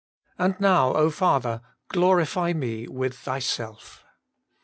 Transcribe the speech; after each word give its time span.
And 0.39 0.59
now, 0.59 0.95
O 0.95 1.11
Father, 1.11 1.61
glorify 1.89 2.53
Me 2.53 2.87
with 2.87 3.15
Thyself.' 3.19 4.03